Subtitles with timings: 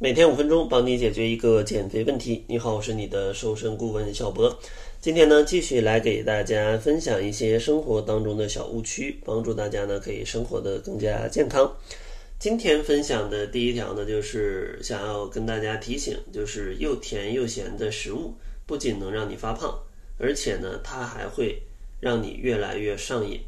[0.00, 2.44] 每天五分钟，帮你解决一个减肥问题。
[2.46, 4.56] 你好，我是你的瘦身顾问小博。
[5.00, 11.76] 今天呢，继续来给大家分享一些生活当中的小误区，帮助大家呢可以生活的更加健康。
[12.38, 18.32] 今天分享的第一条呢，就是想要跟大家提醒，就是又甜又咸的食物
[18.66, 19.76] 不仅能让你发胖，
[20.16, 21.60] 而且呢，它还会
[21.98, 23.40] 让你越来越上瘾。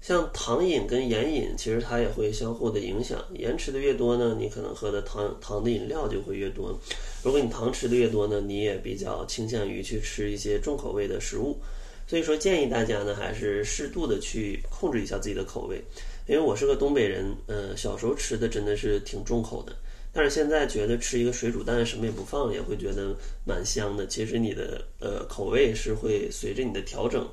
[0.00, 3.24] 像糖饮跟盐饮，其实它也会相互的影响。
[3.34, 6.78] 盐吃的越多呢，你可能喝的糖糖的饮料就会越多。
[7.24, 11.58] 如果你糖吃的越多呢，你也比较倾向于去吃一些重口味的食物。
[12.06, 15.82] 所以说，建议大家呢，还是适度的去控制一下自己的口味。
[16.28, 19.74] 因为我是个东北人，呃，小时候吃的真的是挺重口的，
[20.12, 24.06] 但是现在觉得吃一个水煮蛋什么也不放，也会觉得蛮香的。
[24.06, 27.28] 其实你的呃口味是会随着你的调整。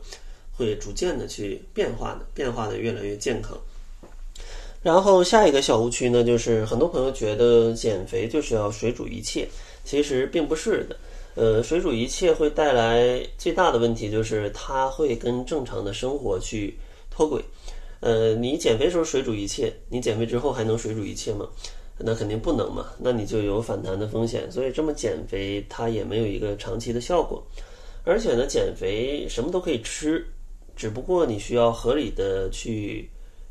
[0.55, 3.57] 会逐渐的去变化的，变化的越来越健康。
[4.81, 9.47] 然后下一个小误区呢，就是很多朋友觉得减肥就是要水煮一切，
[9.85, 10.97] 其实并不是的。
[11.35, 16.77] 呃，水煮一切会带来最大的问题就是它会跟正常的生活去
[17.09, 17.41] 脱轨。
[18.01, 21.47] 呃，你减肥时候水煮一切，你减肥之后还能水煮一切吗？
[21.97, 24.51] 那肯定不能嘛，那你就有反弹的风险。
[24.51, 27.41] 所以这么减肥它也没有一个长期的效果。
[28.03, 30.27] 而且呢，减肥什么都可以吃。
[30.75, 33.09] 只不过你需要合理的去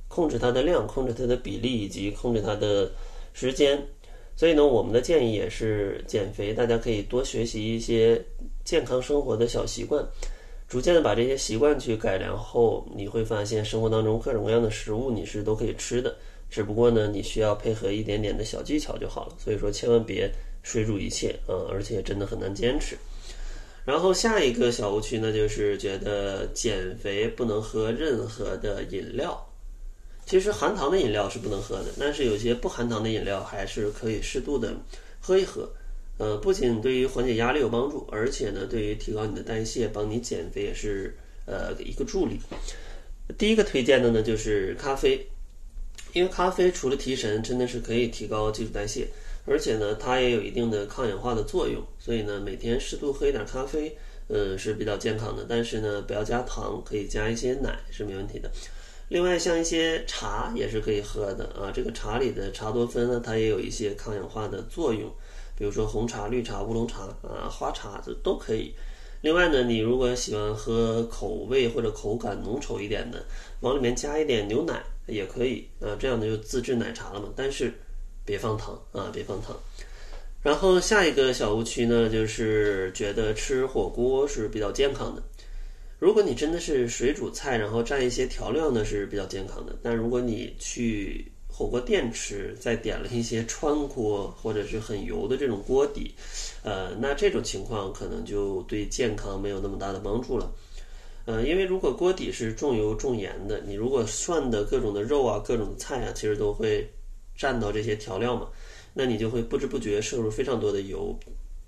[0.08, 2.90] 控制它的量，控制它的比例，以及控制它的
[3.32, 3.82] 时间。
[4.34, 8.22] 所以呢，我们的建议也是减肥，大家可以多学习一些
[8.64, 10.04] 健康生活的小习惯，
[10.66, 16.16] 逐渐的把这些习惯去改良后，你会发现生活当中各种各样的食物你是都可以吃的。
[16.50, 19.34] 只不过呢，你需要配合一点点的小技巧就好了。
[19.38, 20.30] 所以说，千万别
[20.62, 22.96] 水煮一切啊，而且真的很难坚持。
[23.84, 29.48] 然后下一个小误区呢，就是觉得减肥不能喝任何的饮料。
[30.24, 34.72] 其实含糖的饮料是不能喝的，但是有些不含糖的饮料还是可以适度的
[35.20, 35.68] 喝一喝。
[36.18, 42.38] 呃，不仅对于缓解压力有帮助，而且呢，对于提高你的代谢、帮你减肥也是呃一个助力。
[43.36, 45.26] 第一个推荐的呢就是咖啡，
[46.12, 49.08] 因为咖啡除了提神，真的是可以提高基础代谢。
[49.44, 53.96] 而且呢，它也有一定的抗氧化的作用，所以呢，每天适度喝一点咖啡，
[54.28, 55.44] 呃，是比较健康的。
[55.48, 58.48] 但是呢，不要加糖，可以加一些奶是没问题的。
[59.08, 65.12] 另外，像一些茶也是可以喝的啊，这个茶里的茶多酚呢，它也有一些抗氧化的作用，
[65.58, 68.72] 比如说红茶、绿茶、乌龙茶啊、花茶这都可以。
[69.22, 73.24] 另外呢，你如果喜欢喝口味或者口感浓稠一点的，
[73.58, 77.28] 往里面加一点牛奶也可以啊，这样呢就自制奶茶了嘛。
[77.34, 77.74] 但是。
[78.24, 79.56] 别放糖啊，别放糖。
[80.42, 85.22] 然后下一个小误区呢，就是觉得吃火锅是比较健康的。
[86.00, 89.76] 如果你真的是水煮菜，然后蘸一些调料呢，是比较健康的。
[89.82, 96.12] 但如果你去火锅店吃，再点了一些川锅或者是很油的这种锅底，
[96.64, 100.52] 呃，那这种情况可能就对健康没有那么大的帮助了。
[101.24, 106.90] 呃，因为如果锅底是重油重盐的，你如果涮的各种的肉啊、各种的菜啊，其实都会。
[107.38, 108.48] 蘸到这些调料嘛，
[108.94, 111.18] 那你就会不知不觉摄入非常多的油，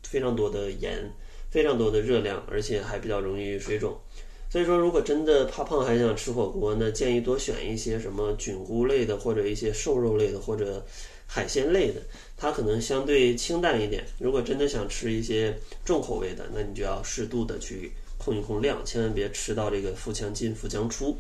[0.03, 1.11] 非常多的盐，
[1.51, 3.99] 非常多的热量，而且还比较容易水肿。
[4.51, 10.87] 所以说，如果真的怕胖还想吃火锅，那建议多选一些什么菌菇类的，或者一些瘦肉类的，或者
[11.27, 12.01] 海鲜类的，
[12.37, 14.05] 它可能相对清淡一点。
[14.21, 21.17] 如果真的想吃一些重口味的，那你就要适度的去控一控量，千万别吃到这个腹腔进腹腔出。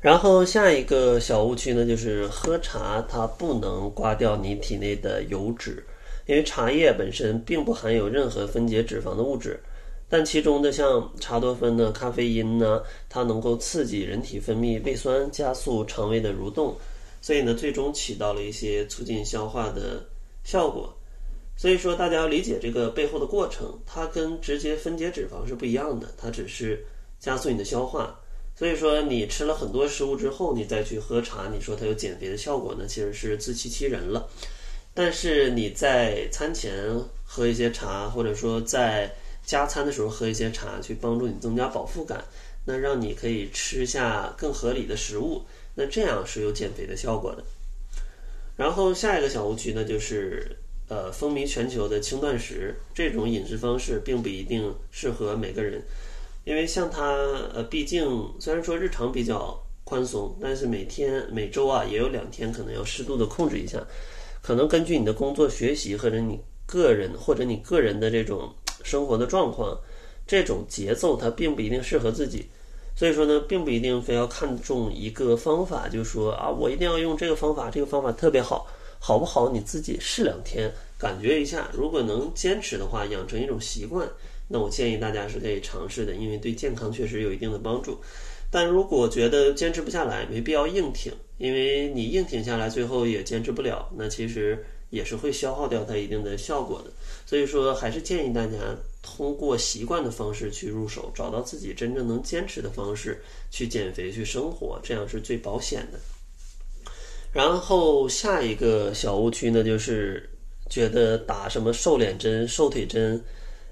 [0.00, 5.84] 然后下一个小误区呢，就是喝茶它不能刮掉你体内的油脂，
[6.24, 9.60] 因为茶叶本身并不含有任何分解脂肪的物质，
[10.08, 16.74] 但其中的像茶多酚呢、咖啡因呢，它能够刺激人体分泌胃酸，加速肠胃的蠕动，
[17.20, 20.02] 所以呢，最终起到了一些促进消化的
[20.44, 20.90] 效果。
[21.56, 26.82] 所以说，大家要理解这个背后的过程，它跟直接分解脂肪是不一样的，它只是
[27.18, 28.18] 加速你的消化。
[28.60, 34.28] 所以说，你吃了很多食物之后，你再去喝茶，你说它有减肥的效果呢，其实是自欺欺人了。
[34.92, 36.70] 但是你在餐前
[37.24, 39.10] 喝一些茶，或者说在
[39.46, 42.22] 加餐的时候喝一些茶，去帮助你增加饱腹感，
[42.66, 45.42] 那让你可以吃下更合理的食物，
[45.74, 47.42] 那这样是有减肥的效果的。
[48.58, 50.54] 然后下一个小误区呢，就是
[50.88, 55.82] 呃，风靡全球的轻断食这种饮食方式，并不一定适合每个人。
[56.44, 57.02] 因为像他，
[57.54, 63.78] 呃，毕竟虽然说日常比较宽松，但是每天每周啊也有两天可能要适度的控制一下，
[64.42, 68.52] 可能根据你的工作、学习或者你个人或者你个人的这种
[68.82, 69.78] 生活的状况，
[70.26, 72.46] 这种节奏它并不一定适合自己，
[72.96, 78.66] 所以说呢，并不一定非要看重一个方法，就说啊，我一定要用这个方法，这个方法特别好，
[78.98, 79.50] 好不好？
[79.50, 81.68] 你自己试两天，感觉一下。
[81.72, 84.08] 如果能坚持的话，养成一种习惯，
[84.52, 88.00] 那我建议大家是可以尝试的，因为对健康确实有一定的帮助。
[88.50, 96.90] 但如果觉得坚持不下来，没必要硬挺，因为你硬挺下来，最后也坚持不了，那其实也是会消耗掉它一定的效果的。
[97.24, 98.58] 所以说，还是建议大家
[99.02, 106.00] 通过习惯的方式去入手，找到自己真正能坚持的方式去减肥、去生活，这样是最保险的。
[107.32, 110.28] 然后下一个小误区呢，就是
[110.68, 113.22] 觉得打什么瘦脸针、瘦腿针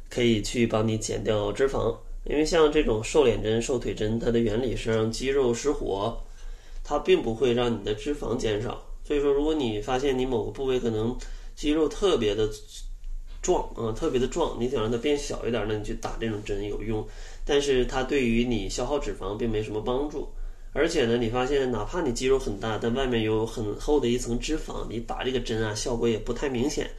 [0.08, 1.96] 可以去帮你减掉脂肪。
[2.24, 6.14] 因为像这种瘦脸针、瘦腿针，它的原理是让肌肉失活，
[6.84, 8.84] 它并不会让你的脂肪减少。
[9.04, 11.16] 所以说，如果你发现你某个部位可能
[11.56, 12.46] 肌肉特别的
[13.40, 17.06] 壮，啊，特别的壮，你想让它变小一点，那你去打这种针有用，
[17.46, 20.28] 但是它对于你消耗脂肪并没什么帮助。
[20.74, 26.90] 而且呢，你发现哪怕你肌肉很大，但外面有很厚的一层脂肪，你打这个针啊，效果也不太明显。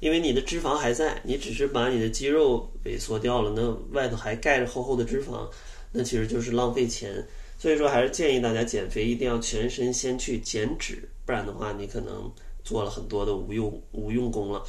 [0.00, 5.48] 因为你的脂肪还在，你只是把你的肌肉萎缩掉了，那外头还盖着厚厚的脂肪，
[5.92, 7.24] 那其实就是浪费钱。
[7.56, 12.30] 所以说，还是建议大家减肥一定要全身先去减脂，不然的话，你可能
[12.62, 14.62] 做了很多的无用无用功了。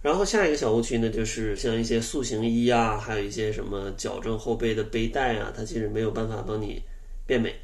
[0.00, 6.82] 然后下一个小误区呢，就是像一些塑形衣啊，还有一些什么矫正后背的背带啊，它其实没有办法帮你
[7.26, 7.54] 变美。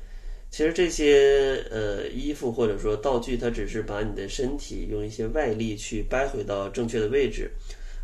[0.50, 7.48] 其实这些呃衣服或者说道具，它只是把你的身体用一些外力去掰回到正确的位置，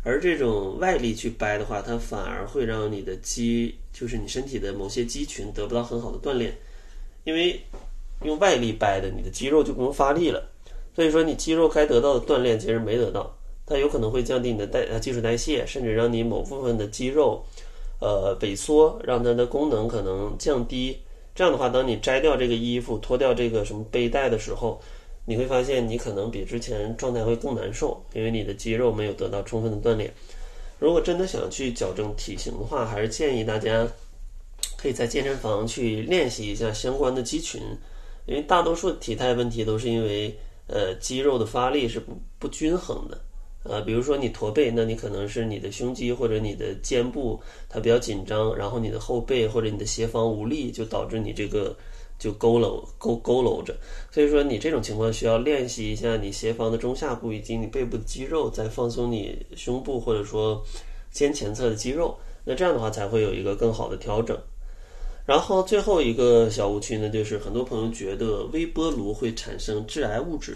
[0.01, 6.55] 而这种外力去掰的话，它反而会让你的肌，就是你身体的某些肌群得不到很好的锻炼，
[7.25, 7.59] 因为
[8.23, 10.49] 用外力掰的，你的肌肉就不用发力了，
[10.95, 17.43] 所以说你肌肉该得到的锻炼其实没得到，它有可能会降低你的代呃基础代谢，甚至让你某部分的肌肉
[17.99, 20.97] 呃萎缩，让它的功能可能降低。
[21.37, 24.81] 这样的话，当你摘掉这个衣服、脱掉这个什么背带的时候，
[25.23, 30.11] 你会发现你可能比之前状态会更难受，因为你的肌肉没有得到充分的锻炼。
[30.79, 33.87] 如果真的想去矫正体型的话，还是建议大家
[34.77, 37.61] 可以在健身房去练习一下相关的肌群，
[38.25, 40.35] 因为大多数体态问题都是因为
[40.65, 43.21] 呃肌肉的发力是不不均衡的。
[43.69, 51.75] 呃，比如说你驼背，那你可能是你的胸肌或者你的肩部它比较紧张，然后你的后背或者你的斜方无力，就导致你这个
[52.17, 53.75] 就佝偻佝佝偻着。
[54.11, 60.63] 所以说你这种情况需要练习一下你斜方的中下部以及你背部的肌肉，再放松你胸部或者说
[61.11, 64.37] 肩前侧的肌肉，那这样的话才会有一个更好的调整。
[65.25, 70.55] 然后最后一个小误区呢，就是很多朋友觉得微波炉会产生致癌物质。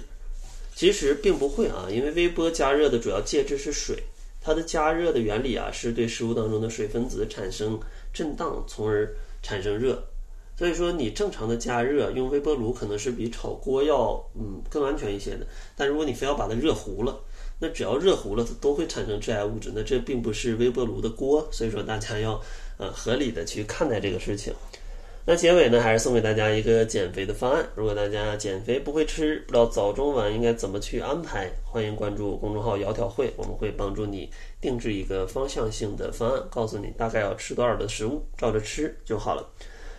[0.74, 4.04] 其实并不会啊，因为微波加热的主要介质是水，
[4.42, 7.80] 它的加热的原理啊是对食物当中的水分子产生
[8.14, 9.14] 震荡，从而
[9.44, 10.04] 产生热。
[10.58, 15.46] 所以说你正常的加热用微波炉可能是比炒锅要嗯更安全一些的。
[15.76, 17.20] 但如果你非要把它热糊了，
[17.60, 19.72] 那只要热糊了，它都会产生致癌物质。
[19.76, 22.40] 那这并不是微波炉的锅，所以说大家要
[22.78, 24.54] 呃合理的去看待这个事情。
[25.24, 27.64] 那结尾呢，还是送给大家一个减肥的方案。
[27.76, 39.48] 如果大家减肥不会吃，不知道早中晚应该怎么去安排，欢迎关注公众号“窈窕会”，我们会帮助你定制一个方向性的方案，告诉你大概要吃多少的食物，照着吃就好了。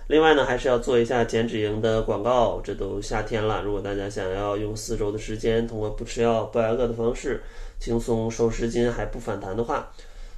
[0.09, 2.61] 另外呢，还是要做一下减脂营的广告。
[2.63, 7.41] 这都夏天了，如果大家想要用四周的时间，通过不吃药、不挨饿的方式
[7.79, 9.89] 轻松瘦十斤还不反弹的话，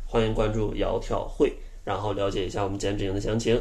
[0.05, 3.61] 欢迎关注“窈窕会”，然后了解一下我们减脂营的详情。